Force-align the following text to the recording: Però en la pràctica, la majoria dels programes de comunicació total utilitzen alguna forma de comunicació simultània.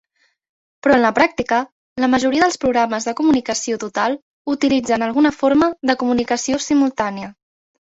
Però 0.85 0.93
en 0.93 1.01
la 1.01 1.11
pràctica, 1.19 1.59
la 2.03 2.09
majoria 2.13 2.41
dels 2.45 2.57
programes 2.63 3.07
de 3.11 3.13
comunicació 3.21 3.79
total 3.85 4.17
utilitzen 4.55 5.07
alguna 5.11 5.35
forma 5.43 5.71
de 5.93 5.99
comunicació 6.03 6.61
simultània. 6.73 7.33